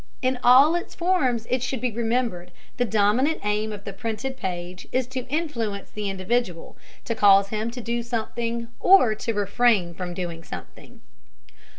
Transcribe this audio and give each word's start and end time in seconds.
In 0.23 0.39
all 0.43 0.73
its 0.73 0.95
forms, 0.95 1.45
it 1.51 1.61
should 1.61 1.79
be 1.79 1.91
remembered, 1.91 2.49
the 2.77 2.85
dominant 2.85 3.39
aim 3.43 3.71
of 3.71 3.83
the 3.83 3.93
printed 3.93 4.35
page 4.35 4.87
is 4.91 5.05
to 5.05 5.27
influence 5.27 5.91
the 5.91 6.09
individual, 6.09 6.75
to 7.05 7.13
cause 7.13 7.49
him 7.49 7.69
to 7.69 7.81
do 7.81 8.01
something 8.01 8.69
or 8.79 9.13
to 9.13 9.33
refrain 9.35 9.93
from 9.93 10.15
doing 10.15 10.43
something. 10.43 11.01